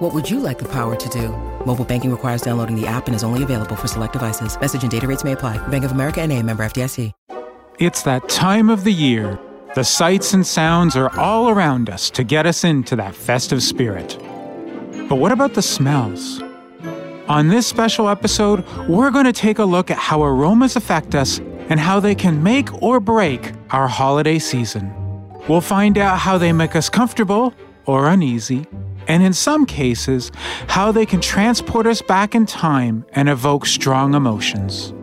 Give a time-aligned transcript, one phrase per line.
[0.00, 1.28] What would you like the power to do?
[1.66, 4.58] Mobile banking requires downloading the app and is only available for select devices.
[4.58, 5.58] Message and data rates may apply.
[5.68, 7.12] Bank of America and a member FDIC.
[7.78, 9.38] It's that time of the year.
[9.74, 14.16] The sights and sounds are all around us to get us into that festive spirit.
[15.06, 16.42] But what about the smells?
[17.28, 21.40] On this special episode, we're going to take a look at how aromas affect us
[21.68, 24.94] and how they can make or break our holiday season.
[25.46, 27.52] We'll find out how they make us comfortable
[27.84, 28.66] or uneasy,
[29.10, 30.30] and in some cases,
[30.68, 34.94] how they can transport us back in time and evoke strong emotions.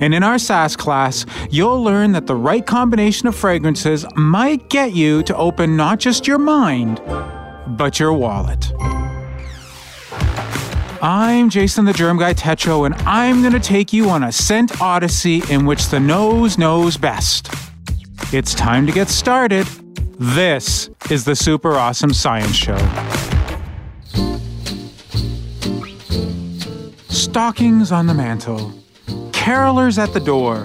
[0.00, 4.92] And in our SAS class, you'll learn that the right combination of fragrances might get
[4.92, 7.00] you to open not just your mind,
[7.68, 8.70] but your wallet.
[11.00, 14.78] I'm Jason the Germ Guy Tetro, and I'm going to take you on a scent
[14.82, 17.50] odyssey in which the nose knows best.
[18.30, 19.66] It's time to get started.
[20.18, 23.07] This is the Super Awesome Science Show.
[27.38, 28.72] Stockings on the mantle,
[29.30, 30.56] carolers at the door,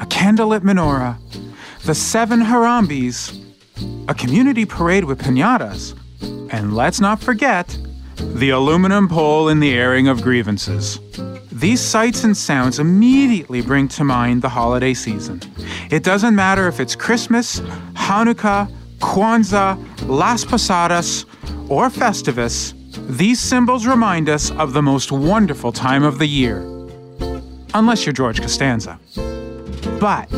[0.00, 1.16] a candlelit menorah,
[1.84, 3.40] the seven Harambees,
[4.08, 5.96] a community parade with pinatas,
[6.50, 7.78] and let's not forget
[8.16, 10.98] the aluminum pole in the airing of grievances.
[11.52, 15.40] These sights and sounds immediately bring to mind the holiday season.
[15.88, 17.60] It doesn't matter if it's Christmas,
[17.94, 21.26] Hanukkah, Kwanzaa, Las Posadas,
[21.68, 22.74] or Festivus,
[23.08, 26.58] these symbols remind us of the most wonderful time of the year.
[27.74, 28.98] Unless you're George Costanza.
[30.00, 30.30] But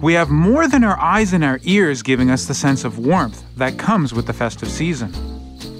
[0.00, 3.44] we have more than our eyes and our ears giving us the sense of warmth
[3.56, 5.12] that comes with the festive season.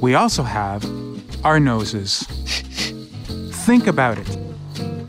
[0.01, 0.85] We also have
[1.45, 2.23] our noses.
[3.67, 4.39] Think about it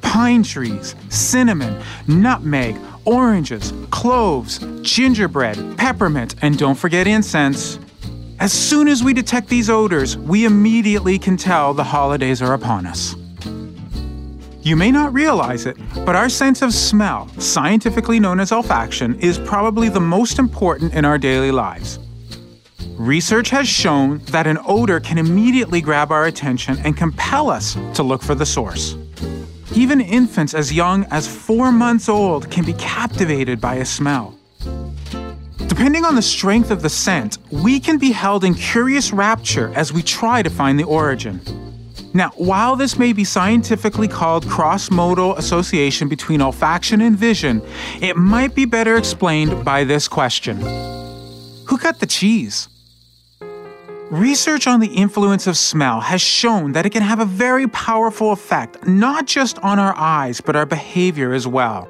[0.01, 7.79] pine trees, cinnamon, nutmeg, oranges, cloves, gingerbread, peppermint, and don't forget incense.
[8.41, 12.87] As soon as we detect these odors, we immediately can tell the holidays are upon
[12.87, 13.15] us.
[14.63, 19.37] You may not realize it, but our sense of smell, scientifically known as olfaction, is
[19.37, 21.99] probably the most important in our daily lives.
[22.97, 28.01] Research has shown that an odor can immediately grab our attention and compel us to
[28.01, 28.95] look for the source.
[29.75, 34.35] Even infants as young as four months old can be captivated by a smell.
[35.71, 39.93] Depending on the strength of the scent, we can be held in curious rapture as
[39.93, 41.39] we try to find the origin.
[42.13, 47.61] Now, while this may be scientifically called cross modal association between olfaction and vision,
[48.01, 50.57] it might be better explained by this question
[51.67, 52.67] Who cut the cheese?
[54.09, 58.33] Research on the influence of smell has shown that it can have a very powerful
[58.33, 61.87] effect, not just on our eyes, but our behavior as well.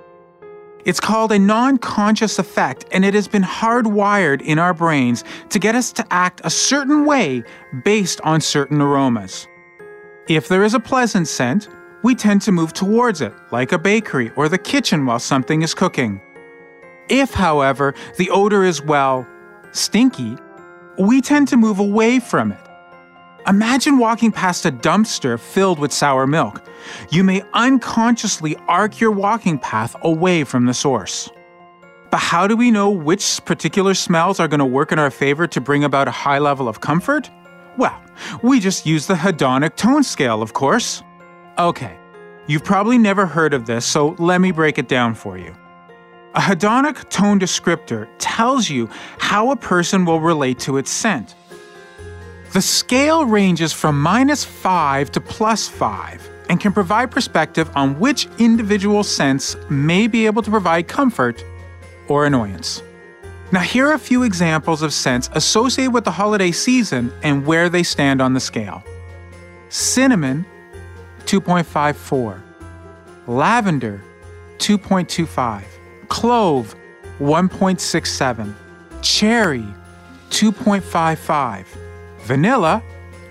[0.86, 5.60] It's called a non conscious effect, and it has been hardwired in our brains to
[5.60, 7.44] get us to act a certain way
[7.84, 9.48] based on certain aromas.
[10.28, 11.68] If there is a pleasant scent,
[12.04, 15.74] we tend to move towards it, like a bakery or the kitchen while something is
[15.74, 16.22] cooking.
[17.10, 19.28] If, however, the odor is, well,
[19.72, 20.38] stinky,
[20.98, 22.71] we tend to move away from it.
[23.48, 26.64] Imagine walking past a dumpster filled with sour milk.
[27.10, 31.30] You may unconsciously arc your walking path away from the source.
[32.12, 35.48] But how do we know which particular smells are going to work in our favor
[35.48, 37.32] to bring about a high level of comfort?
[37.78, 38.00] Well,
[38.44, 41.02] we just use the hedonic tone scale, of course.
[41.58, 41.98] Okay,
[42.46, 45.56] you've probably never heard of this, so let me break it down for you.
[46.36, 48.88] A hedonic tone descriptor tells you
[49.18, 51.36] how a person will relate to its scent.
[52.54, 58.28] The scale ranges from minus 5 to plus 5 and can provide perspective on which
[58.40, 61.46] individual sense may be able to provide comfort
[62.10, 62.84] or annoyance.
[63.54, 67.70] Now, here are a few examples of scents associated with the holiday season and where
[67.70, 68.84] they stand on the scale.
[69.70, 70.46] Cinnamon,
[71.26, 72.42] 2.54,
[73.28, 74.02] lavender,
[74.58, 75.64] 2.25
[76.10, 76.76] clove
[77.20, 78.54] 1.67,
[79.02, 79.66] cherry
[80.30, 81.66] 2.55,
[82.24, 82.84] vanilla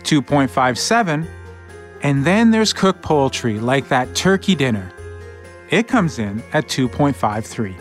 [0.02, 1.26] 2.57,
[2.02, 4.90] and then there's cooked poultry like that turkey dinner.
[5.70, 7.78] It comes in at 2.53.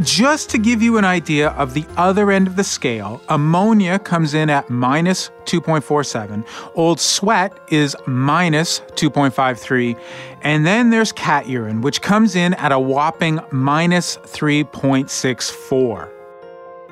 [0.00, 4.34] Just to give you an idea of the other end of the scale, ammonia comes
[4.34, 9.98] in at minus 2.47, old sweat is minus 2.53,
[10.42, 16.11] and then there's cat urine, which comes in at a whopping minus 3.64.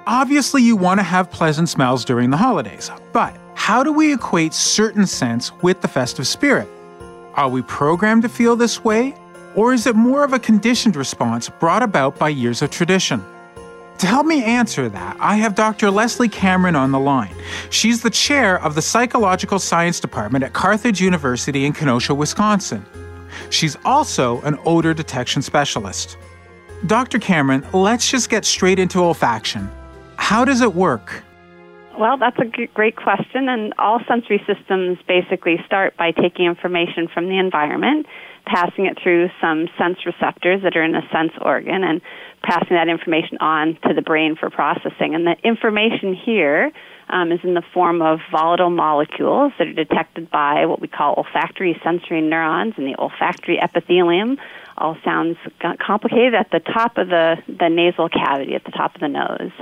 [0.06, 4.54] Obviously, you want to have pleasant smells during the holidays, but how do we equate
[4.54, 6.68] certain scents with the festive spirit?
[7.34, 9.14] Are we programmed to feel this way,
[9.54, 13.22] or is it more of a conditioned response brought about by years of tradition?
[13.98, 15.90] To help me answer that, I have Dr.
[15.90, 17.34] Leslie Cameron on the line.
[17.68, 22.86] She's the chair of the Psychological Science Department at Carthage University in Kenosha, Wisconsin.
[23.50, 26.16] She's also an odor detection specialist.
[26.86, 27.18] Dr.
[27.18, 29.70] Cameron, let's just get straight into olfaction.
[30.20, 31.24] How does it work?
[31.98, 33.48] Well, that's a great question.
[33.48, 38.06] And all sensory systems basically start by taking information from the environment,
[38.46, 42.00] passing it through some sense receptors that are in a sense organ, and
[42.42, 45.14] passing that information on to the brain for processing.
[45.14, 46.70] And the information here
[47.08, 51.14] um, is in the form of volatile molecules that are detected by what we call
[51.16, 54.38] olfactory sensory neurons in the olfactory epithelium.
[54.78, 55.38] All sounds
[55.84, 59.52] complicated at the top of the, the nasal cavity, at the top of the nose.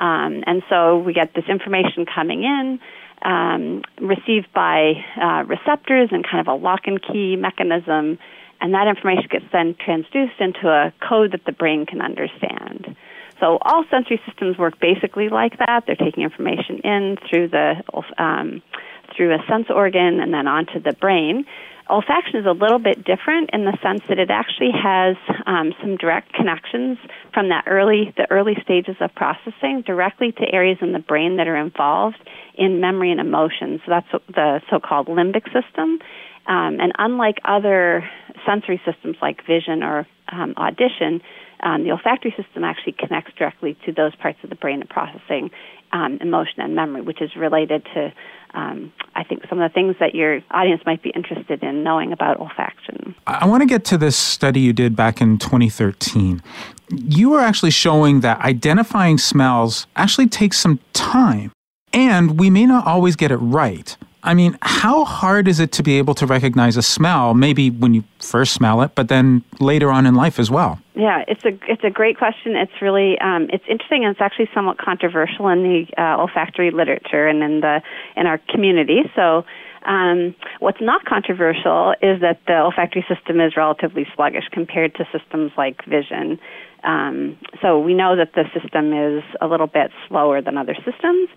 [0.00, 2.80] Um, and so we get this information coming in,
[3.22, 8.18] um, received by uh, receptors and kind of a lock and key mechanism,
[8.62, 12.96] and that information gets then transduced into a code that the brain can understand.
[13.40, 15.84] So all sensory systems work basically like that.
[15.86, 17.82] They're taking information in through the
[18.18, 18.62] um,
[19.16, 21.44] through a sense organ and then onto the brain.
[21.90, 25.96] Olfaction is a little bit different in the sense that it actually has um, some
[25.96, 26.98] direct connections
[27.34, 31.48] from that early the early stages of processing directly to areas in the brain that
[31.48, 32.18] are involved
[32.54, 33.80] in memory and emotion.
[33.84, 35.98] So that's the so-called limbic system.
[36.46, 38.08] Um, and unlike other
[38.46, 41.20] sensory systems like vision or um, audition,
[41.62, 45.50] um, the olfactory system actually connects directly to those parts of the brain of processing
[45.92, 48.12] um, emotion and memory, which is related to,
[48.54, 52.12] um, I think, some of the things that your audience might be interested in knowing
[52.12, 53.14] about olfaction.
[53.26, 56.42] I want to get to this study you did back in 2013.
[56.90, 61.52] You were actually showing that identifying smells actually takes some time,
[61.92, 63.96] and we may not always get it right.
[64.22, 67.94] I mean, how hard is it to be able to recognize a smell, maybe when
[67.94, 70.78] you first smell it, but then later on in life as well?
[70.94, 72.56] Yeah, it's a it's a great question.
[72.56, 77.26] It's really um, it's interesting and it's actually somewhat controversial in the uh, olfactory literature
[77.26, 77.82] and in the
[78.16, 79.00] in our community.
[79.14, 79.44] So.
[79.86, 85.52] Um, what's not controversial is that the olfactory system is relatively sluggish compared to systems
[85.56, 86.38] like vision.
[86.84, 91.30] Um, so we know that the system is a little bit slower than other systems,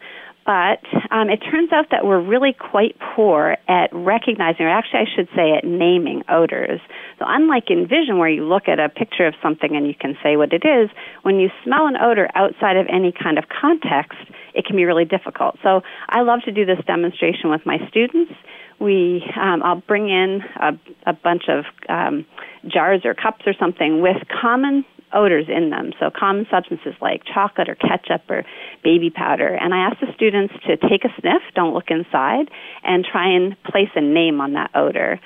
[0.45, 5.16] but um, it turns out that we're really quite poor at recognizing, or actually, I
[5.16, 6.81] should say, at naming odors.
[7.19, 10.18] So, unlike in vision, where you look at a picture of something and you can
[10.22, 10.90] say what it is,
[11.22, 14.19] when you smell an odor outside of any kind of context,
[14.54, 15.57] it can be really difficult.
[15.63, 18.34] So, I love to do this demonstration with my students.
[18.80, 20.74] We, um, I'll bring in a,
[21.06, 22.25] a bunch of um,
[22.68, 25.92] jars or cups or something with common odors in them.
[26.00, 28.44] So common substances like chocolate or ketchup or
[28.83, 29.48] baby powder.
[29.48, 32.50] And I ask the students to take a sniff, don't look inside,
[32.83, 35.19] and try and place a name on that odor.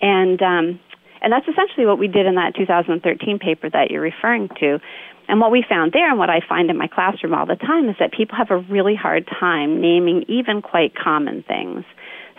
[0.00, 0.80] And um,
[1.22, 4.78] and that's essentially what we did in that 2013 paper that you're referring to.
[5.28, 7.88] And what we found there, and what I find in my classroom all the time,
[7.88, 11.84] is that people have a really hard time naming even quite common things.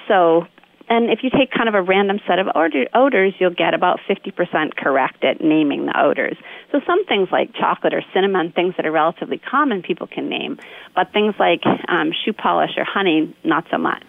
[0.08, 0.48] So
[0.92, 4.76] and if you take kind of a random set of odors, you'll get about 50%
[4.76, 6.36] correct at naming the odors.
[6.74, 10.60] So some things like chocolate or cinnamon, things that are relatively common, people can name.
[10.94, 14.04] But things like um, shoe polish or honey, not so much.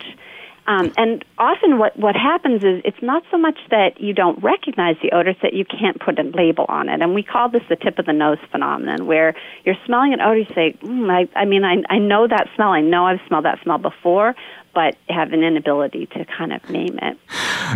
[0.67, 4.97] Um, and often what, what happens is it's not so much that you don't recognize
[5.03, 7.01] the odor, it's that you can't put a label on it.
[7.01, 9.35] And we call this the tip of the nose phenomenon, where
[9.65, 12.69] you're smelling an odor, you say, mm, I, I mean, I, I know that smell,
[12.69, 14.37] I know I've smelled that smell before,
[14.75, 17.19] but have an inability to kind of name it.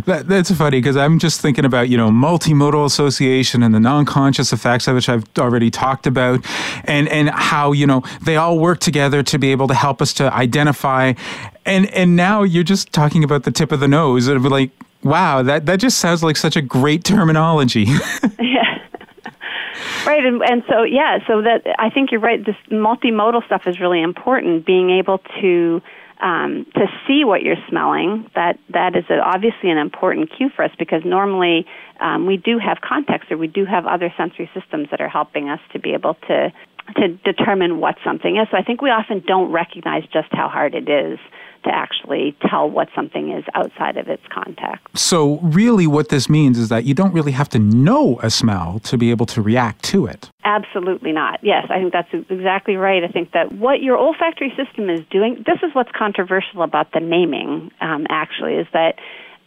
[0.06, 4.52] That, that's funny because I'm just thinking about, you know, multimodal association and the non-conscious
[4.52, 6.44] effects of which I've already talked about
[6.84, 10.12] and, and how, you know, they all work together to be able to help us
[10.14, 11.12] to identify.
[11.64, 14.28] And, and now you're just talking about the tip of the nose.
[14.28, 14.70] It'd be like,
[15.02, 17.86] wow, that, that just sounds like such a great terminology.
[18.40, 18.62] yeah.
[20.06, 22.42] Right, and, and so yeah, so that I think you're right.
[22.42, 24.64] This multimodal stuff is really important.
[24.64, 25.82] Being able to
[26.20, 30.64] um, to see what you're smelling, that that is a, obviously an important cue for
[30.64, 31.66] us because normally
[32.00, 35.48] um, we do have context or we do have other sensory systems that are helping
[35.48, 36.52] us to be able to
[36.94, 38.46] to determine what something is.
[38.50, 41.18] So I think we often don't recognize just how hard it is
[41.66, 44.86] to actually tell what something is outside of its context.
[44.94, 48.78] So, really, what this means is that you don't really have to know a smell
[48.84, 50.30] to be able to react to it.
[50.44, 51.40] Absolutely not.
[51.42, 53.02] Yes, I think that's exactly right.
[53.02, 57.00] I think that what your olfactory system is doing, this is what's controversial about the
[57.00, 58.94] naming, um, actually, is that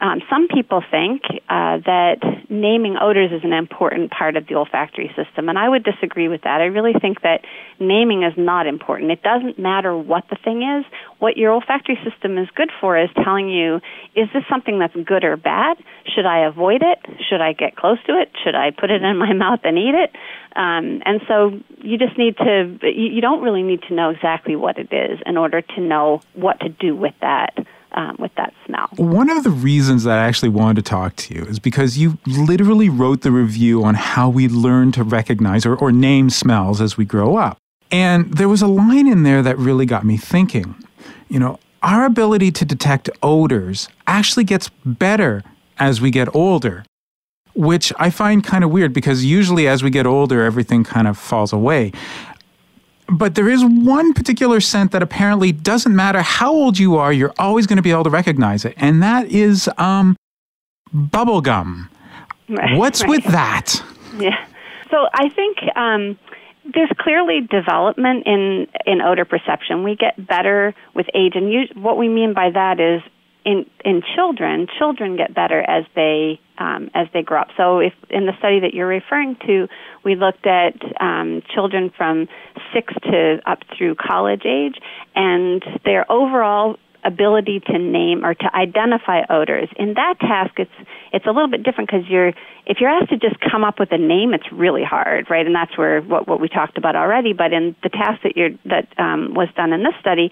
[0.01, 2.17] um, some people think uh, that
[2.49, 6.43] naming odors is an important part of the olfactory system, and I would disagree with
[6.43, 6.61] that.
[6.61, 7.41] I really think that
[7.79, 9.11] naming is not important.
[9.11, 10.85] It doesn't matter what the thing is.
[11.19, 13.81] What your olfactory system is good for is telling you,
[14.15, 15.77] is this something that's good or bad?
[16.15, 16.99] Should I avoid it?
[17.29, 18.31] Should I get close to it?
[18.41, 20.15] Should I put it in my mouth and eat it?
[20.55, 24.77] Um, and so you just need to, you, don't really need to know exactly what
[24.77, 27.53] it is in order to know what to do with that
[27.93, 28.87] um, with that smell.
[28.97, 32.17] One of the reasons that I actually wanted to talk to you is because you
[32.25, 36.97] literally wrote the review on how we learn to recognize or, or name smells as
[36.97, 37.57] we grow up.
[37.91, 40.75] And there was a line in there that really got me thinking.
[41.27, 45.43] You know, our ability to detect odors actually gets better
[45.77, 46.85] as we get older,
[47.55, 51.17] which I find kind of weird because usually as we get older, everything kind of
[51.17, 51.91] falls away.
[53.11, 57.33] But there is one particular scent that apparently doesn't matter how old you are, you're
[57.39, 60.15] always going to be able to recognize it, and that is um,
[60.93, 61.89] bubblegum.
[62.47, 63.09] Right, What's right.
[63.09, 63.83] with that?
[64.19, 64.45] Yeah.
[64.91, 66.19] So I think um,
[66.73, 69.83] there's clearly development in, in odor perception.
[69.83, 73.01] We get better with age, and you, what we mean by that is
[73.49, 77.47] in in children, children get better as they um, as they grow up.
[77.57, 79.67] So, if in the study that you're referring to,
[80.05, 82.27] we looked at um, children from
[82.73, 84.75] six to up through college age,
[85.15, 89.69] and their overall ability to name or to identify odors.
[89.77, 92.33] In that task, it's it's a little bit different because you're
[92.67, 95.45] if you're asked to just come up with a name, it's really hard, right?
[95.45, 97.33] And that's where what what we talked about already.
[97.33, 100.29] But in the task that you're that um, was done in this study,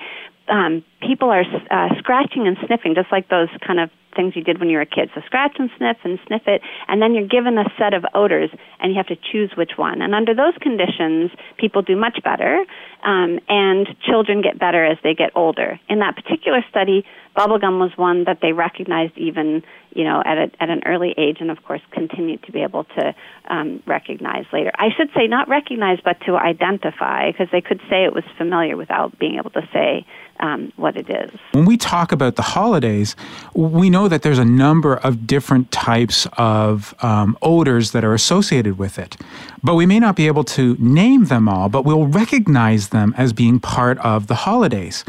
[0.50, 4.60] um, people are uh, scratching and sniffing, just like those kind of things you did
[4.60, 5.10] when you were a kid.
[5.14, 8.50] So scratch and sniff and sniff it, and then you're given a set of odors,
[8.80, 10.02] and you have to choose which one.
[10.02, 12.66] And under those conditions, people do much better,
[13.04, 15.80] um, and children get better as they get older.
[15.88, 17.06] In that particular study,
[17.38, 19.62] bubblegum was one that they recognized even,
[19.92, 22.86] you know, at, a, at an early age, and of course continued to be able
[22.86, 23.14] to
[23.50, 24.72] um, recognize later.
[24.76, 28.76] I should say not recognize, but to identify, because they could say it was familiar
[28.76, 30.08] without being able to say
[30.40, 31.32] um, what it is.
[31.52, 33.16] When we talk about the holidays,
[33.54, 38.78] we know that there's a number of different types of um, odors that are associated
[38.78, 39.18] with it,
[39.64, 43.34] but we may not be able to name them all, but we'll recognize them as
[43.34, 45.04] being part of the holidays.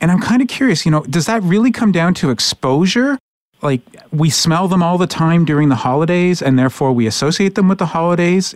[0.00, 3.18] And I'm kind of curious, you know, does that really come down to exposure?
[3.64, 3.80] Like
[4.12, 7.78] we smell them all the time during the holidays and therefore we associate them with
[7.78, 8.54] the holidays?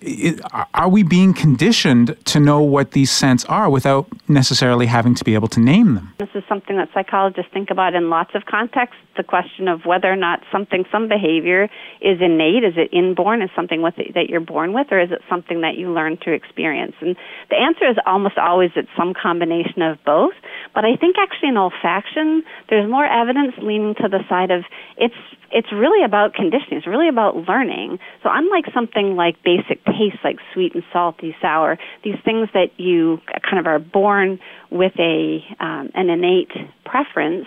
[0.74, 5.34] Are we being conditioned to know what these scents are without necessarily having to be
[5.34, 6.14] able to name them?
[6.18, 10.10] This is something that psychologists think about in lots of contexts the question of whether
[10.10, 11.64] or not something, some behavior
[12.00, 15.10] is innate, is it inborn, is something with it, that you're born with, or is
[15.10, 16.94] it something that you learn through experience?
[17.00, 17.16] And
[17.50, 20.34] the answer is almost always it's some combination of both.
[20.72, 24.64] But I think actually in olfaction, there's more evidence leaning to the side of
[24.98, 25.14] it's
[25.50, 26.76] it's really about conditioning.
[26.78, 27.98] It's really about learning.
[28.22, 33.20] So unlike something like basic tastes like sweet and salty, sour, these things that you
[33.48, 34.38] kind of are born
[34.70, 36.52] with a um, an innate
[36.84, 37.46] preference,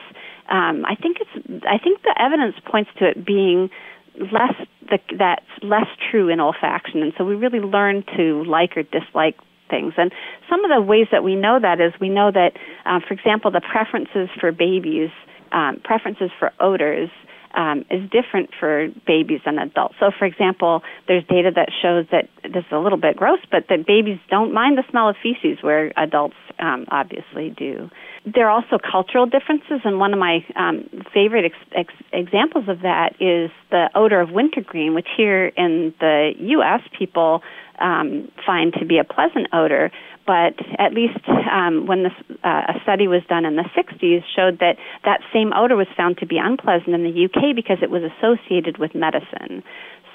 [0.49, 3.69] um, I think it's I think the evidence points to it being
[4.17, 4.55] less
[4.89, 9.37] the, that's less true in olfaction, and so we really learn to like or dislike
[9.69, 9.93] things.
[9.97, 10.11] And
[10.49, 12.53] some of the ways that we know that is we know that,
[12.85, 15.09] uh, for example, the preferences for babies,
[15.51, 17.09] um, preferences for odors
[17.55, 19.95] um, is different for babies and adults.
[19.99, 23.65] So, for example, there's data that shows that this is a little bit gross, but
[23.69, 27.89] that babies don't mind the smell of feces, where adults um, obviously do.
[28.25, 32.81] There are also cultural differences, and one of my um, favorite ex- ex- examples of
[32.81, 36.81] that is the odor of wintergreen, which here in the U.S.
[36.97, 37.41] people
[37.79, 39.91] um, find to be a pleasant odor
[40.25, 41.19] but at least
[41.51, 42.13] um, when this,
[42.43, 46.17] uh, a study was done in the 60s showed that that same odor was found
[46.19, 49.63] to be unpleasant in the UK because it was associated with medicine.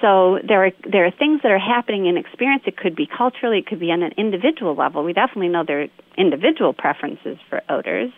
[0.01, 2.65] So there are there are things that are happening in experience.
[2.67, 5.03] It could be culturally, it could be on an individual level.
[5.03, 8.11] We definitely know there are individual preferences for odors,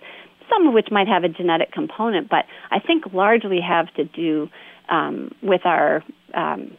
[0.50, 4.49] some of which might have a genetic component, but I think largely have to do
[4.88, 6.02] um, with our
[6.35, 6.76] um,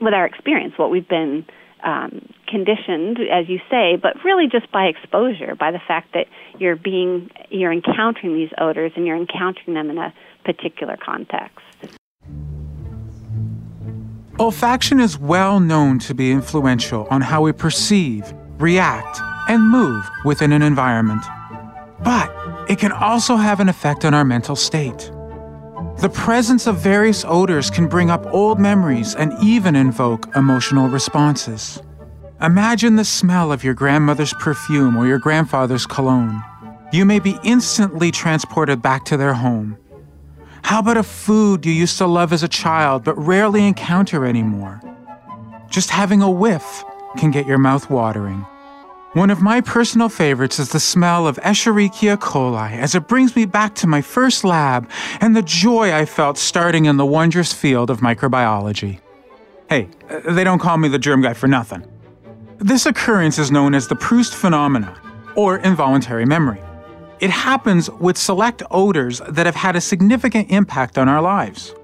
[0.00, 1.44] with our experience, what we've been
[1.84, 6.26] um, conditioned, as you say, but really just by exposure, by the fact that
[6.58, 10.12] you're being you're encountering these odors and you're encountering them in a
[10.44, 11.64] particular context.
[14.38, 19.18] Olfaction is well known to be influential on how we perceive, react,
[19.48, 21.24] and move within an environment.
[22.04, 22.32] But
[22.70, 25.10] it can also have an effect on our mental state.
[26.00, 31.82] The presence of various odors can bring up old memories and even invoke emotional responses.
[32.40, 36.40] Imagine the smell of your grandmother's perfume or your grandfather's cologne.
[36.92, 39.76] You may be instantly transported back to their home.
[40.62, 44.80] How about a food you used to love as a child but rarely encounter anymore?
[45.68, 46.84] Just having a whiff
[47.16, 48.46] can get your mouth watering.
[49.18, 53.46] One of my personal favorites is the smell of Escherichia coli as it brings me
[53.46, 54.88] back to my first lab
[55.20, 59.00] and the joy I felt starting in the wondrous field of microbiology.
[59.68, 61.84] Hey, uh, they don't call me the germ guy for nothing.
[62.58, 64.96] This occurrence is known as the Proust phenomena,
[65.34, 66.62] or involuntary memory.
[67.18, 71.74] It happens with select odors that have had a significant impact on our lives.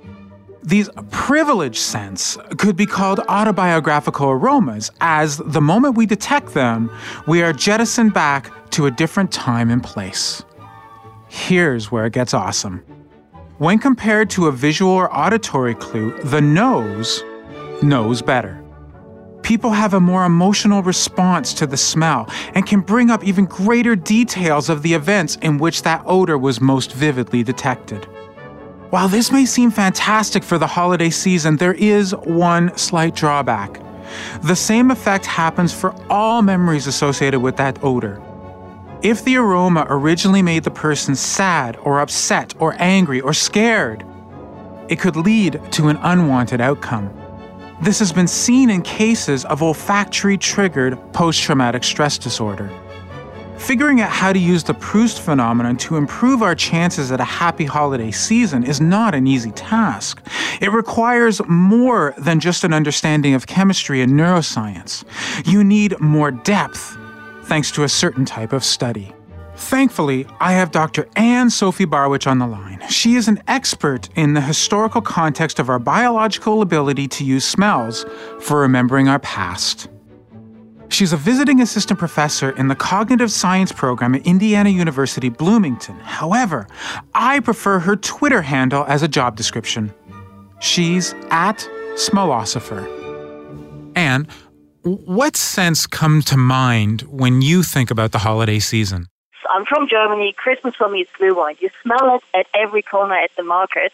[0.64, 6.90] These privileged scents could be called autobiographical aromas, as the moment we detect them,
[7.26, 10.42] we are jettisoned back to a different time and place.
[11.28, 12.82] Here's where it gets awesome.
[13.58, 17.22] When compared to a visual or auditory clue, the nose
[17.82, 18.64] knows better.
[19.42, 23.94] People have a more emotional response to the smell and can bring up even greater
[23.94, 28.08] details of the events in which that odor was most vividly detected.
[28.94, 33.80] While this may seem fantastic for the holiday season, there is one slight drawback.
[34.42, 38.22] The same effect happens for all memories associated with that odor.
[39.02, 44.06] If the aroma originally made the person sad or upset or angry or scared,
[44.88, 47.10] it could lead to an unwanted outcome.
[47.82, 52.70] This has been seen in cases of olfactory triggered post traumatic stress disorder.
[53.58, 57.64] Figuring out how to use the Proust phenomenon to improve our chances at a happy
[57.64, 60.20] holiday season is not an easy task.
[60.60, 65.04] It requires more than just an understanding of chemistry and neuroscience.
[65.46, 66.96] You need more depth,
[67.44, 69.12] thanks to a certain type of study.
[69.56, 71.08] Thankfully, I have Dr.
[71.14, 72.82] Ann-Sophie Barwich on the line.
[72.88, 78.04] She is an expert in the historical context of our biological ability to use smells
[78.40, 79.88] for remembering our past.
[80.94, 85.96] She's a visiting assistant professor in the cognitive science program at Indiana University Bloomington.
[85.96, 86.68] However,
[87.16, 89.92] I prefer her Twitter handle as a job description.
[90.60, 92.86] She's at Smellosopher.
[93.96, 94.28] And
[94.84, 99.08] what sense come to mind when you think about the holiday season?
[99.50, 100.32] I'm from Germany.
[100.36, 101.60] Christmas for me is glühwein.
[101.60, 103.92] You smell it at every corner at the market.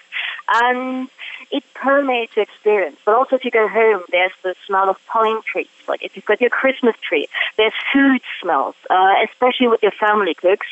[0.51, 1.09] And
[1.51, 2.97] it permeates your experience.
[3.05, 5.69] But also, if you go home, there's the smell of pine trees.
[5.89, 10.35] Like if you've got your Christmas tree, there's food smells, uh, especially with your family
[10.35, 10.67] cooks.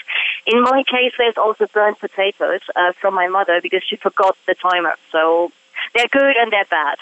[0.47, 4.55] In my case, there's also burnt potatoes uh, from my mother because she forgot the
[4.55, 4.95] timer.
[5.11, 5.51] So
[5.95, 6.99] they're good and they're bad.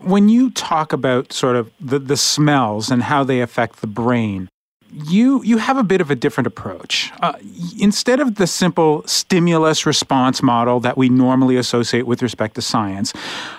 [0.00, 4.48] When you talk about sort of the, the smells and how they affect the brain,
[4.92, 7.12] you you have a bit of a different approach.
[7.20, 7.32] Uh,
[7.78, 13.12] instead of the simple stimulus response model that we normally associate with respect to science,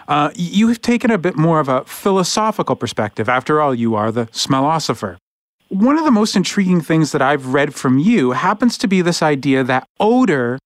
[0.08, 3.28] uh, you have taken a bit more of a philosophical perspective.
[3.28, 5.18] After all, you are the smellosopher.
[5.70, 9.24] One of the most intriguing things that I've read from you happens to be this
[9.24, 10.60] idea that odor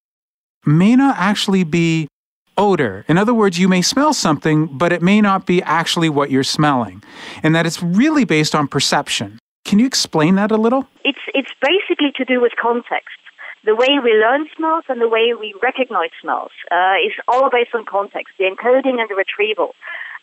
[0.66, 2.10] may not actually be
[2.58, 3.06] odor.
[3.08, 6.44] In other words, you may smell something, but it may not be actually what you're
[6.44, 7.04] smelling,
[7.42, 9.40] and that it's really based on perception.
[9.68, 10.88] Can you explain that a little?
[11.04, 13.20] It's, it's basically to do with context.
[13.66, 17.76] The way we learn smells and the way we recognize smells uh, is all based
[17.76, 19.76] on context, the encoding and the retrieval.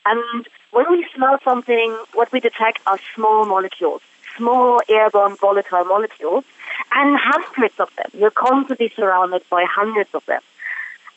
[0.06, 4.00] And when we smell something, what we detect are small molecules,
[4.38, 6.44] small airborne volatile molecules,
[6.92, 8.10] and hundreds of them.
[8.14, 10.40] You're constantly surrounded by hundreds of them.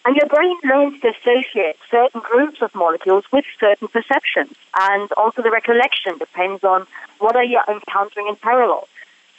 [0.07, 4.55] And your brain learns to associate certain groups of molecules with certain perceptions.
[4.79, 6.87] And also the recollection depends on
[7.19, 8.87] what are you encountering in parallel.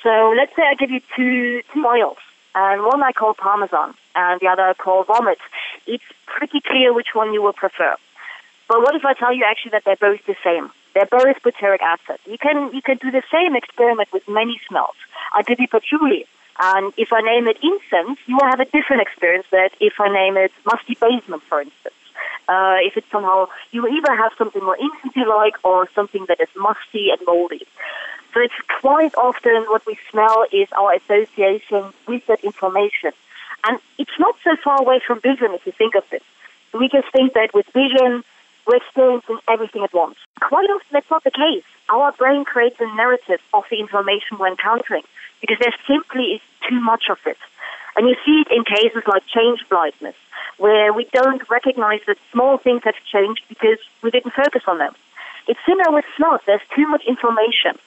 [0.02, 2.18] So let's say I give you two, two oils,
[2.54, 5.38] and one I call parmesan, and the other I call vomit.
[5.86, 7.96] It's pretty clear which one you will prefer.
[8.68, 10.68] But what if I tell you actually that they're both the same?
[10.92, 12.18] They're both butyric acid.
[12.26, 14.96] You can, you can do the same experiment with many smells.
[15.32, 16.26] I give you patchouli,
[16.58, 20.12] and if I name it incense, you will have a different experience than if I
[20.12, 21.94] name it musty basement, for instance.
[22.48, 26.48] Uh, if it's somehow, you either have something more incensey like or something that is
[26.56, 27.66] musty and moldy.
[28.34, 33.12] So it's quite often what we smell is our association with that information.
[33.64, 36.22] And it's not so far away from vision if you think of it.
[36.72, 38.24] We just think that with vision,
[38.68, 40.16] we're experiencing everything at once.
[40.40, 41.64] Quite often that's not the case.
[41.88, 45.02] Our brain creates a narrative of the information we're encountering
[45.40, 47.38] because there simply is too much of it.
[47.96, 50.14] And you see it in cases like change blindness,
[50.58, 54.94] where we don't recognize that small things have changed because we didn't focus on them.
[55.48, 56.42] It's similar with smells.
[56.46, 57.78] There's too much information.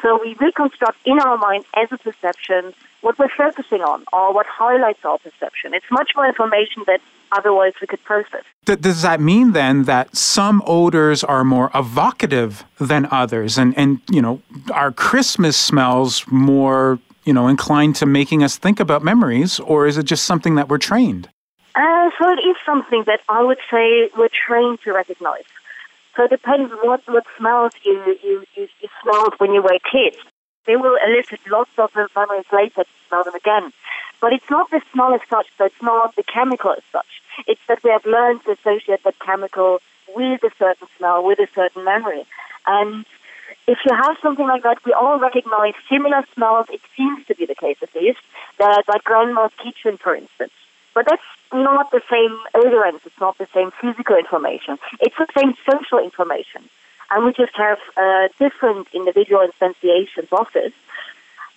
[0.00, 2.72] So we reconstruct in our mind as a perception
[3.02, 5.74] what we're focusing on or what highlights our perception.
[5.74, 8.44] It's much more information that otherwise we could process.
[8.64, 14.22] Does that mean then that some odors are more evocative than others, and and you
[14.22, 19.86] know, are Christmas smells more you know inclined to making us think about memories, or
[19.86, 21.28] is it just something that we're trained?
[21.74, 25.44] Uh, so it is something that I would say we're trained to recognize.
[26.16, 29.80] So it depends what what smells you you you, you smelled when you were a
[29.80, 30.16] kid.
[30.66, 33.72] They will elicit lots of memories later to smell them again.
[34.20, 37.22] But it's not the smell as such, so it's not the chemical as such.
[37.46, 39.80] It's that we have learned to associate that chemical
[40.14, 42.26] with a certain smell, with a certain memory.
[42.66, 43.06] And
[43.66, 46.66] if you have something like that, we all recognize similar smells.
[46.70, 48.20] It seems to be the case, at least,
[48.58, 50.52] that like grandma's kitchen, for instance.
[50.94, 53.06] But that's not the same odorants.
[53.06, 54.78] It's not the same physical information.
[55.00, 56.68] It's the same social information.
[57.10, 60.72] And we just have uh, different individual instantiations of this.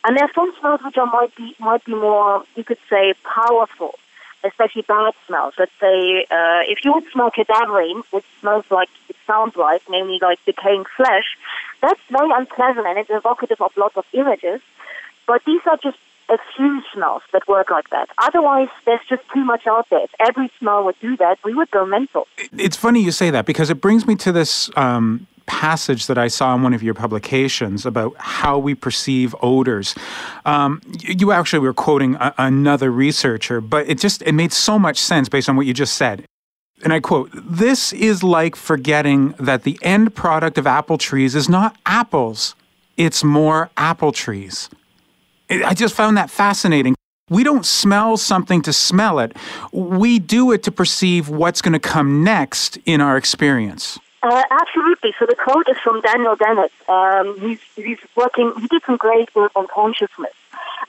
[0.06, 3.14] And there are some smells which are, might be might be more, you could say,
[3.24, 3.96] powerful
[4.44, 5.54] especially bad smells.
[5.58, 10.20] Let's say uh, if you would smell cadaverine, which smells like it sounds like, namely
[10.22, 11.38] like decaying flesh,
[11.82, 14.62] that's very unpleasant and it's evocative of lots of images.
[15.28, 15.98] But these are just
[16.30, 18.10] a few smells that work like that.
[18.18, 20.04] Otherwise, there's just too much out there.
[20.04, 22.28] If every smell would do that, we would go mental.
[22.58, 26.28] It's funny you say that because it brings me to this um, passage that I
[26.28, 29.96] saw in one of your publications about how we perceive odors.
[30.46, 35.00] Um, you actually were quoting a- another researcher, but it just it made so much
[35.00, 36.26] sense based on what you just said.
[36.84, 41.48] And I quote, this is like forgetting that the end product of apple trees is
[41.48, 42.56] not apples,
[42.98, 44.70] it's more apple trees.
[45.50, 46.96] I just found that fascinating.
[47.30, 49.36] We don't smell something to smell it.
[49.72, 53.98] We do it to perceive what's going to come next in our experience.
[54.24, 55.14] Uh, absolutely.
[55.20, 56.72] So the quote is from Daniel Dennett.
[56.88, 60.34] Um, he's, he's working, he did some great work on consciousness.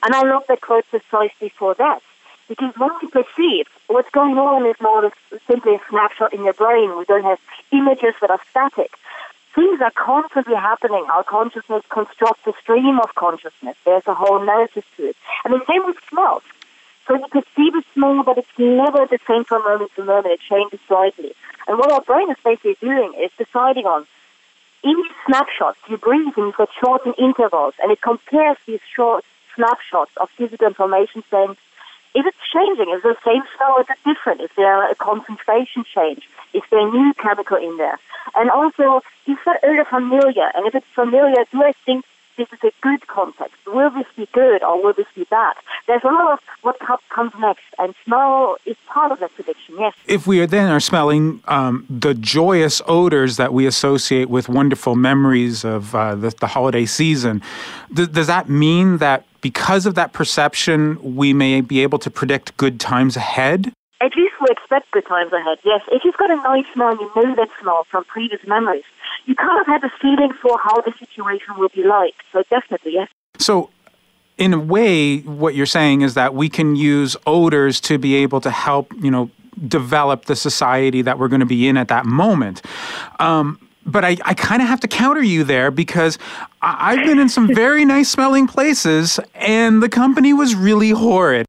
[0.03, 2.01] And I love that quote precisely for that.
[2.47, 5.11] Because when we perceive, what's going on is not
[5.47, 6.97] simply a snapshot in your brain.
[6.97, 7.39] We don't have
[7.71, 8.91] images that are static.
[9.53, 11.05] Things are constantly happening.
[11.11, 13.75] Our consciousness constructs a stream of consciousness.
[13.83, 15.17] There's a whole narrative to it.
[15.43, 16.43] And the same with smells.
[17.07, 20.33] So you perceive a smell, but it's never the same from moment to moment.
[20.33, 21.33] It changes slightly.
[21.67, 24.07] And what our brain is basically doing is deciding on
[24.83, 30.29] in snapshots, you breathe in for short intervals, and it compares these short snapshots of
[30.31, 31.57] physical information saying,
[32.13, 32.93] is it changing?
[32.93, 33.79] Is the same smell?
[33.79, 34.41] Is it different?
[34.41, 36.29] Is there a concentration change?
[36.53, 37.99] Is there a new chemical in there?
[38.35, 40.51] And also, is that odor familiar?
[40.55, 42.05] And if it's familiar, do I think
[42.37, 43.55] this is a good context.
[43.67, 45.55] Will this be good or will this be bad?
[45.87, 49.93] There's a lot of what comes next, and smell is part of that prediction, yes.
[50.07, 54.95] If we are then are smelling um, the joyous odors that we associate with wonderful
[54.95, 57.41] memories of uh, the, the, holiday season,
[57.95, 62.57] th- does that mean that because of that perception, we may be able to predict
[62.57, 63.71] good times ahead?
[64.01, 65.81] At least we expect good times ahead, yes.
[65.91, 68.83] If you've got a nice smell you know that smell from previous memories,
[69.25, 72.13] you kind of have a feeling for how the situation will be like.
[72.31, 73.09] So definitely, yes.
[73.39, 73.69] So
[74.37, 78.41] in a way, what you're saying is that we can use odors to be able
[78.41, 79.31] to help, you know,
[79.67, 82.61] develop the society that we're going to be in at that moment.
[83.19, 86.17] Um, but I, I kind of have to counter you there because
[86.61, 91.45] I've been in some very nice smelling places and the company was really horrid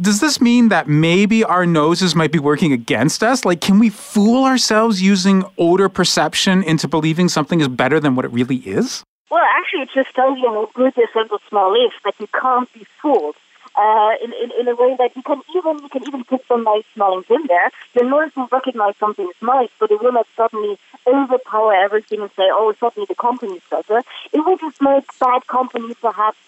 [0.00, 3.44] does this mean that maybe our noses might be working against us?
[3.44, 8.24] Like, can we fool ourselves using odor perception into believing something is better than what
[8.24, 9.04] it really is?
[9.30, 12.72] Well, actually, it just tells you how good this simple smell is, that you can't
[12.72, 13.36] be fooled.
[13.78, 16.64] Uh, in, in, in, a way that you can even you can even put some
[16.64, 17.70] nice smellings in there.
[17.92, 22.30] Your nose will recognize something is nice, but it will not suddenly overpower everything and
[22.30, 26.38] say, "Oh, suddenly the company is better." It will just make bad company perhaps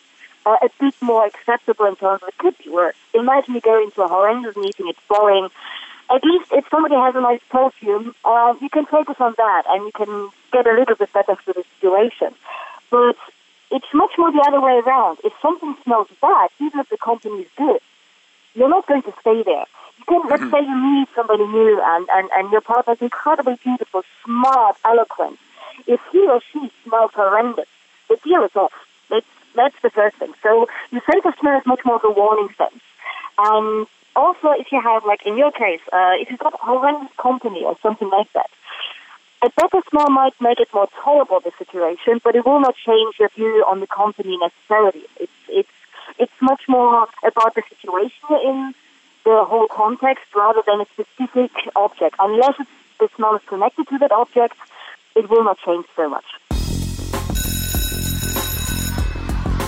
[0.49, 2.97] uh, a bit more acceptable in terms of it could be worse.
[3.15, 5.49] Imagine you go into a horrendous meeting, it's boring.
[6.11, 9.85] At least if somebody has a nice perfume, uh, you can focus on that and
[9.85, 12.35] you can get a little bit better for the situation.
[12.91, 13.17] But
[13.71, 15.19] it's much more the other way around.
[15.23, 17.81] If something smells bad, even if the company is good,
[18.55, 19.67] you're not going to stay there.
[19.99, 20.51] You can, let's mm-hmm.
[20.51, 25.39] say you meet somebody new and, and, and your partner is incredibly beautiful, smart, eloquent.
[25.87, 27.69] If he or she smells horrendous,
[28.09, 28.73] the deal is off.
[29.11, 29.27] It's
[29.59, 30.33] that's the first thing.
[30.43, 32.83] So the sense of smell is much more of a warning sense.
[33.37, 37.13] And also, if you have, like in your case, uh, if you've got a horrendous
[37.17, 38.51] company or something like that,
[39.43, 43.15] a better smell might make it more tolerable, the situation, but it will not change
[43.21, 45.05] your view on the company necessarily.
[45.21, 45.77] It's, it's,
[46.19, 48.75] it's much more about the situation in,
[49.25, 52.17] the whole context, rather than a specific object.
[52.19, 52.57] Unless
[52.99, 54.57] the smell is connected to that object,
[55.15, 56.25] it will not change so much.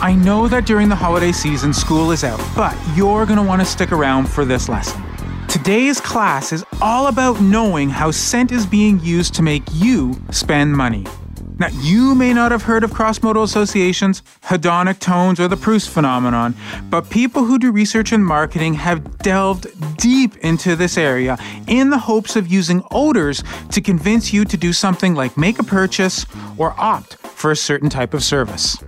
[0.03, 3.61] I know that during the holiday season, school is out, but you're going to want
[3.61, 5.03] to stick around for this lesson.
[5.47, 10.73] Today's class is all about knowing how scent is being used to make you spend
[10.73, 11.05] money.
[11.59, 16.55] Now, you may not have heard of cross-modal associations, hedonic tones, or the Proust phenomenon,
[16.89, 19.67] but people who do research in marketing have delved
[19.99, 21.37] deep into this area
[21.67, 25.63] in the hopes of using odors to convince you to do something like make a
[25.63, 26.25] purchase
[26.57, 28.79] or opt for a certain type of service.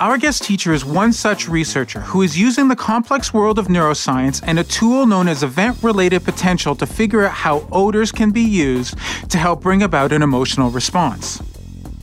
[0.00, 4.40] Our guest teacher is one such researcher who is using the complex world of neuroscience
[4.46, 8.42] and a tool known as event related potential to figure out how odors can be
[8.42, 8.96] used
[9.28, 11.42] to help bring about an emotional response.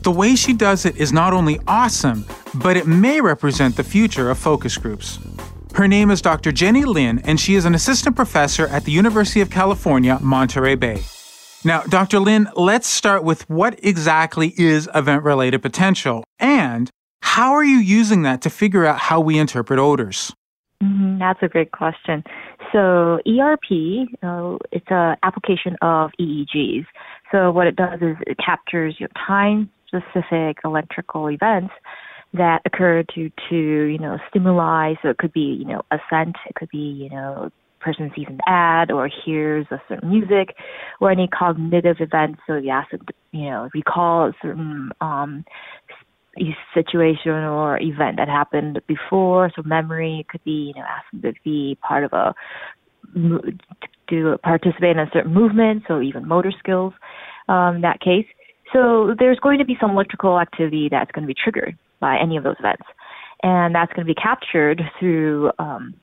[0.01, 4.29] The way she does it is not only awesome, but it may represent the future
[4.29, 5.17] of focus groups.
[5.73, 6.51] Her name is Dr.
[6.51, 11.01] Jenny Lin, and she is an assistant professor at the University of California, Monterey Bay.
[11.63, 12.19] Now, Dr.
[12.19, 18.23] Lin, let's start with what exactly is event related potential and how are you using
[18.23, 20.33] that to figure out how we interpret odors?
[20.83, 22.23] Mm-hmm, that's a great question.
[22.71, 26.85] So ERP, uh, it's an application of EEGs.
[27.31, 31.73] So what it does is it captures your time specific electrical events
[32.33, 34.95] that occur due to, you know, stimuli.
[35.01, 37.49] So it could be, you know, a scent, it could be, you know,
[37.79, 40.55] person sees an ad or hears a certain music
[40.99, 42.37] or any cognitive event.
[42.47, 42.99] So you ask to,
[43.31, 45.45] you know, recall certain um,
[46.73, 49.51] situation or event that happened before.
[49.55, 52.33] So memory could be, you know, ask them to be part of a
[54.09, 55.83] to participate in a certain movement.
[55.87, 56.93] So even motor skills.
[57.47, 58.25] Um, in that case,
[58.73, 62.37] so there's going to be some electrical activity that's going to be triggered by any
[62.37, 62.83] of those events,
[63.43, 65.93] and that's going to be captured through um,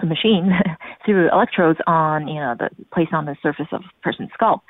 [0.00, 0.50] the machine
[1.06, 4.62] through electrodes on you know the placed on the surface of a person's skull.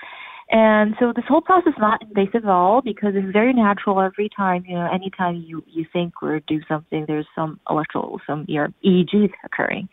[0.53, 4.29] And so this whole process is not invasive at all because it's very natural every
[4.37, 8.69] time, you know, anytime you, you think or do something, there's some electrical, some ER,
[8.85, 9.89] EEGs occurring.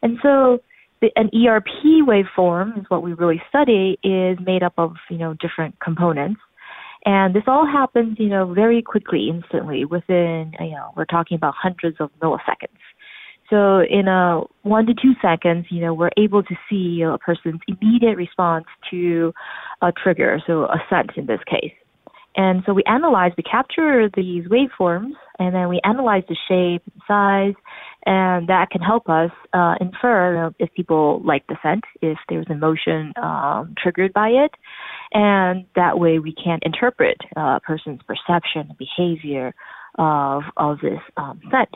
[0.00, 0.60] And so
[1.00, 1.66] the, an ERP
[2.06, 6.40] waveform is what we really study is made up of, you know, different components.
[7.04, 11.54] And this all happens, you know, very quickly, instantly, within, you know, we're talking about
[11.60, 12.78] hundreds of milliseconds.
[13.50, 17.60] So in a one to two seconds, you know, we're able to see a person's
[17.66, 19.32] immediate response to
[19.80, 21.72] a trigger, so a scent in this case.
[22.36, 27.02] And so we analyze, we capture these waveforms, and then we analyze the shape and
[27.08, 27.54] size,
[28.06, 32.18] and that can help us uh, infer you know, if people like the scent, if
[32.28, 34.52] there's emotion um, triggered by it,
[35.12, 39.52] and that way we can interpret uh, a person's perception and behavior
[39.98, 41.74] of of this um, scent.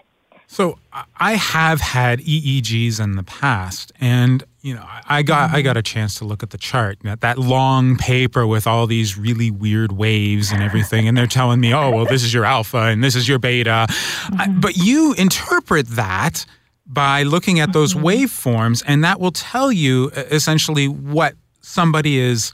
[0.53, 0.79] So
[1.17, 5.83] I have had EEGs in the past, and you know I got I got a
[5.83, 9.93] chance to look at the chart that that long paper with all these really weird
[9.93, 13.17] waves and everything, and they're telling me, oh well, this is your alpha and this
[13.17, 14.41] is your beta, mm-hmm.
[14.43, 16.45] I, but you interpret that
[16.85, 18.05] by looking at those mm-hmm.
[18.05, 22.53] waveforms, and that will tell you essentially what somebody is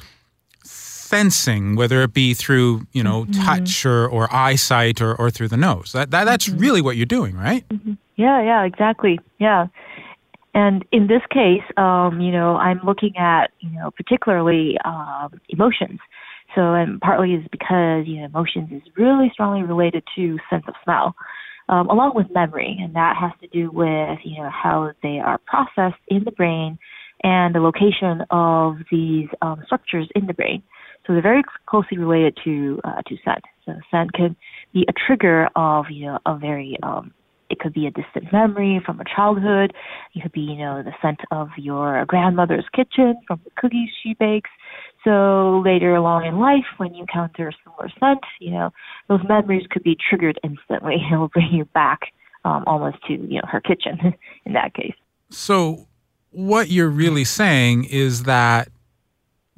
[1.08, 3.42] sensing, whether it be through you know mm-hmm.
[3.42, 5.92] touch or, or eyesight or, or through the nose.
[5.92, 6.58] That, that that's mm-hmm.
[6.58, 7.68] really what you're doing, right?
[7.68, 7.94] Mm-hmm.
[8.16, 9.20] Yeah, yeah, exactly.
[9.38, 9.68] Yeah.
[10.54, 16.00] And in this case, um, you know, I'm looking at, you know, particularly um, emotions.
[16.54, 20.74] So, and partly is because, you know, emotions is really strongly related to sense of
[20.82, 21.14] smell,
[21.68, 22.76] um, along with memory.
[22.80, 26.78] And that has to do with, you know, how they are processed in the brain
[27.22, 30.62] and the location of these um, structures in the brain.
[31.08, 33.42] So they're very closely related to uh, to scent.
[33.64, 34.36] So scent can
[34.74, 37.14] be a trigger of you know a very um,
[37.48, 39.72] it could be a distant memory from a childhood.
[40.14, 44.14] It could be you know the scent of your grandmother's kitchen from the cookies she
[44.20, 44.50] bakes.
[45.02, 48.70] So later along in life, when you encounter a similar scent, you know
[49.08, 50.96] those memories could be triggered instantly.
[51.10, 52.00] It will bring you back
[52.44, 53.98] um, almost to you know her kitchen
[54.44, 54.94] in that case.
[55.30, 55.86] So
[56.32, 58.68] what you're really saying is that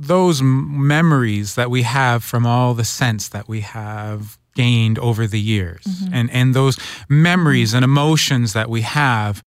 [0.01, 5.39] those memories that we have from all the sense that we have gained over the
[5.39, 6.15] years mm-hmm.
[6.15, 9.43] and, and those memories and emotions that we have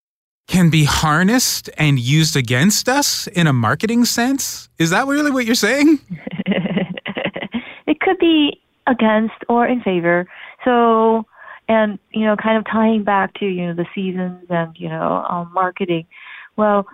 [0.49, 4.69] can be harnessed and used against us in a marketing sense?
[4.79, 5.99] Is that really what you're saying?
[7.87, 10.29] it could be against or in favor.
[10.67, 11.25] So,
[11.69, 15.25] and, you know, kind of tying back to, you know, the seasons and, you know,
[15.31, 16.07] um, marketing.
[16.57, 16.87] Well,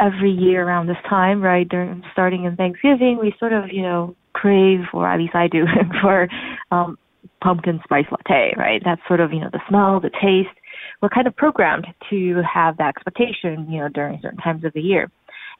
[0.00, 4.16] every year around this time, right, during starting in Thanksgiving, we sort of, you know,
[4.32, 5.64] crave, or at least I do,
[6.00, 6.28] for
[6.70, 6.98] um,
[7.42, 8.82] pumpkin spice latte, right?
[8.84, 10.56] That's sort of, you know, the smell, the taste.
[11.02, 14.80] We're kind of programmed to have that expectation, you know, during certain times of the
[14.80, 15.10] year.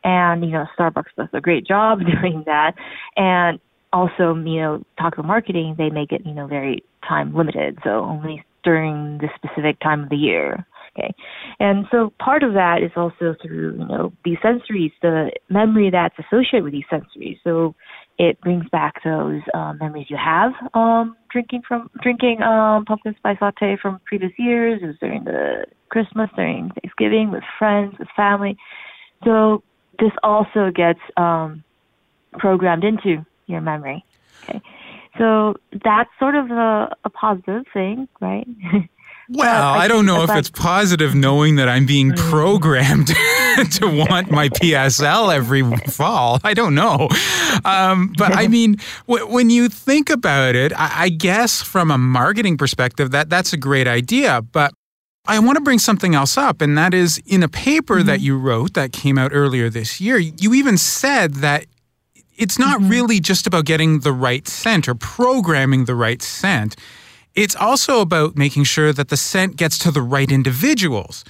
[0.04, 2.72] And, you know, Starbucks does a great job doing that.
[3.16, 3.58] And
[3.92, 7.78] also, you know, about marketing, they make it, you know, very time limited.
[7.84, 10.66] So only during this specific time of the year.
[11.00, 11.14] Okay.
[11.58, 16.14] And so part of that is also through, you know, these sensories, the memory that's
[16.18, 17.38] associated with these sensories.
[17.44, 17.74] So
[18.18, 23.38] it brings back those um, memories you have um, drinking from drinking um, pumpkin spice
[23.40, 24.80] latte from previous years.
[24.82, 28.56] It was during the Christmas, during Thanksgiving, with friends, with family.
[29.24, 29.62] So
[29.98, 31.64] this also gets um,
[32.32, 34.04] programmed into your memory.
[34.44, 34.60] Okay.
[35.18, 38.46] So that's sort of a, a positive thing, right?
[39.32, 42.30] Well, I, I don't know if it's positive knowing that I'm being mm.
[42.30, 43.06] programmed
[43.74, 46.40] to want my PSL every fall.
[46.42, 47.08] I don't know.
[47.64, 51.98] Um, but I mean, w- when you think about it, I-, I guess from a
[51.98, 54.42] marketing perspective, that that's a great idea.
[54.42, 54.74] But
[55.26, 58.08] I want to bring something else up, and that is in a paper mm-hmm.
[58.08, 61.66] that you wrote that came out earlier this year, you even said that
[62.36, 62.90] it's not mm-hmm.
[62.90, 66.74] really just about getting the right scent or programming the right scent.
[67.34, 71.24] It's also about making sure that the scent gets to the right individuals.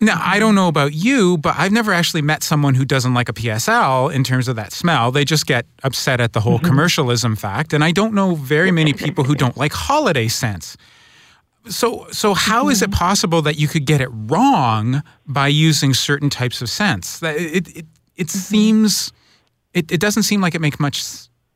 [0.00, 3.28] Now, I don't know about you, but I've never actually met someone who doesn't like
[3.28, 5.10] a PSL in terms of that smell.
[5.10, 6.66] They just get upset at the whole mm-hmm.
[6.66, 7.72] commercialism fact.
[7.72, 10.76] And I don't know very many people who don't like holiday scents.
[11.68, 12.98] So, so how is it mm-hmm.
[12.98, 17.20] possible that you could get it wrong by using certain types of scents?
[17.20, 18.38] It, it, it mm-hmm.
[18.38, 19.12] seems,
[19.74, 21.02] it, it doesn't seem like it makes much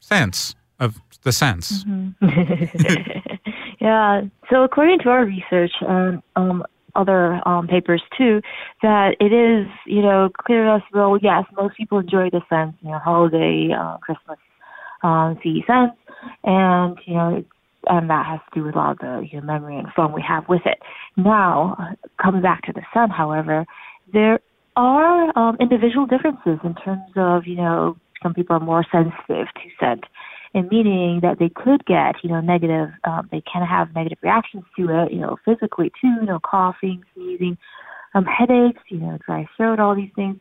[0.01, 1.85] sense of the sense.
[1.85, 3.29] Mm-hmm.
[3.83, 4.21] Yeah.
[4.49, 6.62] So according to our research and um,
[6.95, 8.40] other um, papers too,
[8.81, 11.18] that it is, you know, clear as well.
[11.21, 14.38] Yes, most people enjoy the scent, you know, holiday, uh, Christmas,
[15.03, 15.97] um, sea scents,
[16.45, 17.45] and you know,
[17.88, 20.45] and that has to do with all the you know, memory and fun we have
[20.49, 20.79] with it.
[21.16, 23.66] Now, coming back to the scent, however,
[24.12, 24.38] there
[24.77, 29.71] are um, individual differences in terms of, you know, some people are more sensitive to
[29.81, 30.05] scent
[30.55, 34.65] and meaning that they could get, you know, negative, um, they can have negative reactions
[34.77, 37.57] to it, you know, physically too, you know, coughing, sneezing,
[38.15, 40.37] um, headaches, you know, dry throat, all these things.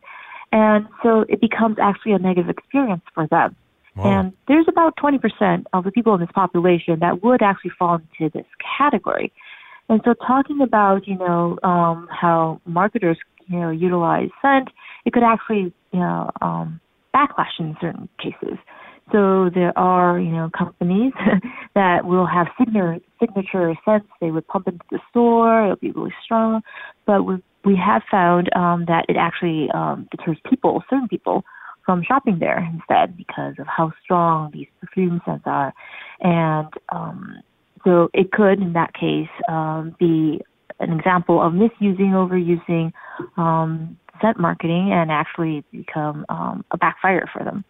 [0.52, 3.56] And so it becomes actually a negative experience for them.
[3.96, 4.20] Wow.
[4.20, 8.30] And there's about 20% of the people in this population that would actually fall into
[8.32, 8.46] this
[8.78, 9.32] category.
[9.88, 14.68] And so talking about, you know, um, how marketers, you know, utilize scent,
[15.04, 16.80] it could actually, you know, um,
[17.14, 18.58] backlash in certain cases.
[19.10, 21.12] So there are, you know, companies
[21.74, 24.06] that will have signature signature scents.
[24.20, 25.64] They would pump into the store.
[25.64, 26.62] It'll be really strong,
[27.06, 31.44] but we we have found um, that it actually um, deters people, certain people,
[31.84, 35.72] from shopping there instead because of how strong these perfume scents are,
[36.20, 37.42] and um,
[37.84, 40.40] so it could, in that case, um, be
[40.78, 42.92] an example of misusing, overusing
[43.36, 47.64] um, scent marketing, and actually become um, a backfire for them.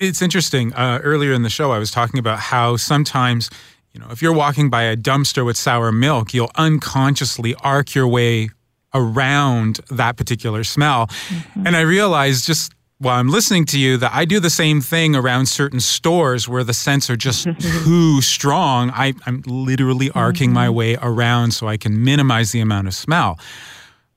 [0.00, 0.72] It's interesting.
[0.72, 3.50] Uh, earlier in the show, I was talking about how sometimes,
[3.92, 8.08] you know, if you're walking by a dumpster with sour milk, you'll unconsciously arc your
[8.08, 8.48] way
[8.94, 11.06] around that particular smell.
[11.06, 11.66] Mm-hmm.
[11.66, 15.14] And I realized just while I'm listening to you that I do the same thing
[15.14, 18.90] around certain stores where the scents are just too strong.
[18.94, 20.54] I, am literally arcing mm-hmm.
[20.54, 23.38] my way around so I can minimize the amount of smell.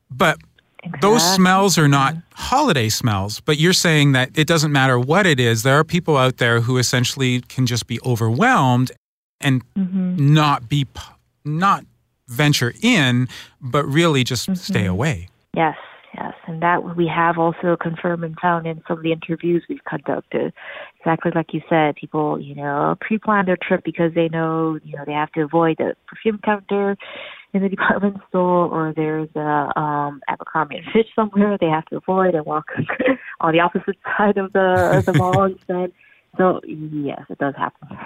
[0.10, 0.38] But
[0.84, 1.10] Exactly.
[1.10, 5.40] Those smells are not holiday smells, but you're saying that it doesn't matter what it
[5.40, 5.64] is.
[5.64, 8.92] There are people out there who essentially can just be overwhelmed
[9.40, 10.34] and mm-hmm.
[10.34, 10.86] not be
[11.46, 11.86] not
[12.28, 13.30] venture in,
[13.62, 14.56] but really just mm-hmm.
[14.56, 15.30] stay away.
[15.56, 15.78] Yes,
[16.16, 19.84] yes, and that we have also confirmed and found in some of the interviews we've
[19.86, 20.52] conducted.
[21.00, 25.04] Exactly like you said, people you know pre-plan their trip because they know you know
[25.06, 26.98] they have to avoid the perfume counter
[27.54, 31.98] in the department store or there's a um Abercrombie and Fitch somewhere they have to
[31.98, 32.66] avoid and walk
[33.42, 35.92] on the opposite side of the of the mall instead.
[36.38, 37.98] So yes, it does happen.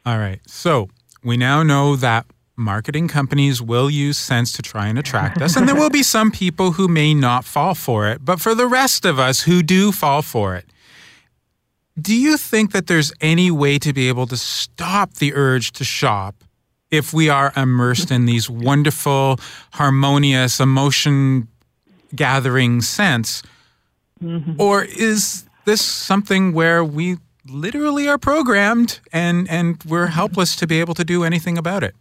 [0.06, 0.40] All right.
[0.46, 0.88] So
[1.22, 5.68] we now know that marketing companies will use scents to try and attract us, and
[5.68, 8.24] there will be some people who may not fall for it.
[8.24, 10.66] But for the rest of us who do fall for it,
[12.00, 15.84] do you think that there's any way to be able to stop the urge to
[15.84, 16.42] shop
[16.90, 19.38] if we are immersed in these wonderful,
[19.72, 21.48] harmonious, emotion
[22.14, 23.42] gathering scents?
[24.22, 24.60] Mm-hmm.
[24.60, 27.16] Or is this something where we
[27.48, 30.14] literally are programmed and, and we're mm-hmm.
[30.14, 31.94] helpless to be able to do anything about it?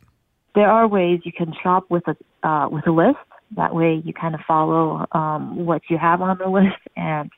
[0.56, 3.18] There are ways you can shop with a uh, with a list.
[3.56, 7.30] That way, you kind of follow um, what you have on the list and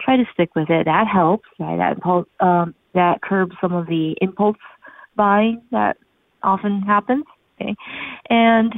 [0.00, 0.84] try to stick with it.
[0.84, 1.76] That helps, right?
[1.76, 4.56] That impulse, um, that curbs some of the impulse
[5.16, 5.96] buying that
[6.42, 7.24] often happens.
[7.60, 7.74] Okay,
[8.30, 8.72] and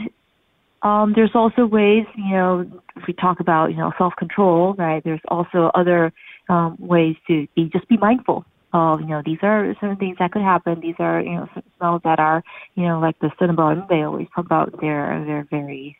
[0.82, 5.02] um, there's also ways, you know, if we talk about, you know, self-control, right?
[5.02, 6.12] There's also other
[6.48, 8.44] um, ways to be just be mindful
[8.74, 10.80] of you know these are certain things that could happen.
[10.80, 11.48] These are you know
[11.78, 12.42] smells that are
[12.74, 13.84] you know like the cinnamon.
[13.88, 15.96] They always talk about their their very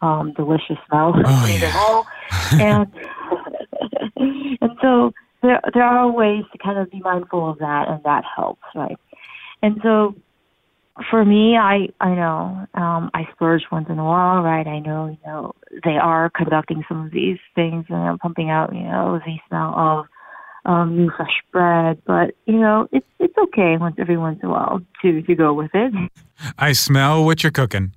[0.00, 1.12] um, delicious smell.
[1.14, 2.02] Oh, yeah.
[2.60, 2.92] and
[4.60, 5.12] and so
[5.42, 8.96] there there are ways to kind of be mindful of that, and that helps, right?
[9.62, 10.14] And so
[11.10, 14.66] for me, I I know um, I splurge once in a while, right?
[14.66, 18.74] I know you know they are conducting some of these things and I'm pumping out
[18.74, 20.06] you know the smell of
[20.66, 24.52] um, new fresh bread, but you know it's it's okay once every once in a
[24.52, 25.92] while to to go with it.
[26.58, 27.92] I smell what you're cooking.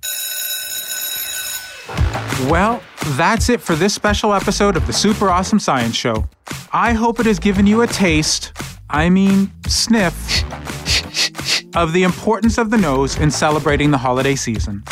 [2.50, 2.82] Well,
[3.16, 6.28] that's it for this special episode of the Super Awesome Science Show.
[6.72, 8.52] I hope it has given you a taste,
[8.90, 10.14] I mean, sniff,
[11.74, 14.82] of the importance of the nose in celebrating the holiday season.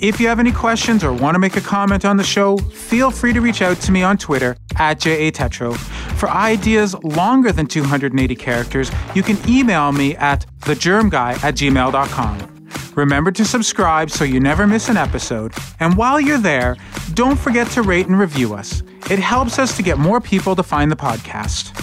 [0.00, 3.10] If you have any questions or want to make a comment on the show, feel
[3.10, 5.76] free to reach out to me on Twitter at JATetro.
[6.16, 12.68] For ideas longer than 280 characters, you can email me at thegermguy at gmail.com.
[12.94, 15.54] Remember to subscribe so you never miss an episode.
[15.80, 16.76] And while you're there,
[17.14, 18.82] don't forget to rate and review us.
[19.10, 21.76] It helps us to get more people to find the podcast.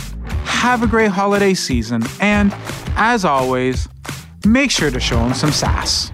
[0.45, 2.53] Have a great holiday season, and
[2.95, 3.87] as always,
[4.45, 6.11] make sure to show them some sass.